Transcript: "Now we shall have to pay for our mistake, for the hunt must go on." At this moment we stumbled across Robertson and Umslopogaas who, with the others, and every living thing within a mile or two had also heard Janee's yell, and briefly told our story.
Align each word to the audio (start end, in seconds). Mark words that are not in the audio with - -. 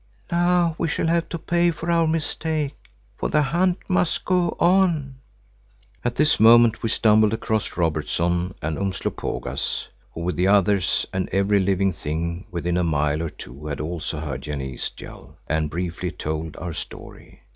"Now 0.31 0.73
we 0.79 0.87
shall 0.87 1.05
have 1.05 1.29
to 1.29 1.37
pay 1.37 1.69
for 1.69 1.91
our 1.91 2.07
mistake, 2.07 2.73
for 3.19 3.29
the 3.29 3.43
hunt 3.43 3.77
must 3.87 4.25
go 4.25 4.57
on." 4.59 5.17
At 6.03 6.15
this 6.15 6.39
moment 6.39 6.81
we 6.81 6.89
stumbled 6.89 7.33
across 7.33 7.77
Robertson 7.77 8.55
and 8.63 8.79
Umslopogaas 8.79 9.89
who, 10.13 10.21
with 10.21 10.37
the 10.37 10.47
others, 10.47 11.05
and 11.13 11.29
every 11.29 11.59
living 11.59 11.93
thing 11.93 12.47
within 12.49 12.77
a 12.77 12.83
mile 12.83 13.21
or 13.21 13.29
two 13.29 13.67
had 13.67 13.79
also 13.79 14.19
heard 14.19 14.41
Janee's 14.41 14.91
yell, 14.97 15.37
and 15.47 15.69
briefly 15.69 16.09
told 16.09 16.57
our 16.57 16.73
story. 16.73 17.43